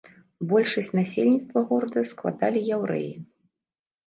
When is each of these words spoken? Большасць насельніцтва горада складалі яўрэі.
Большасць 0.53 0.87
насельніцтва 0.99 1.63
горада 1.73 2.05
складалі 2.13 2.65
яўрэі. 2.79 3.13